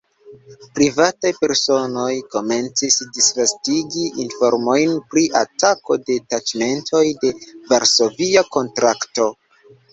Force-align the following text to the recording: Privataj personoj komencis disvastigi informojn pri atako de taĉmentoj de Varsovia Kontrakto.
Privataj 0.77 1.31
personoj 1.41 2.13
komencis 2.35 2.97
disvastigi 3.19 4.07
informojn 4.25 4.97
pri 5.13 5.25
atako 5.45 6.01
de 6.09 6.19
taĉmentoj 6.35 7.05
de 7.23 7.35
Varsovia 7.75 8.49
Kontrakto. 8.59 9.33